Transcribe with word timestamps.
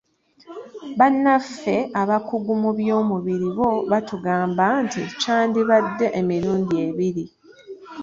Bannaffe 0.99 1.75
abakugu 2.01 2.51
mu 2.61 2.71
by'omubiri 2.77 3.49
bo 3.57 3.69
batugamba 3.91 4.65
nti 4.83 5.01
gyandibadde 5.21 6.05
emirundi 6.19 6.73
ebiri. 6.87 7.25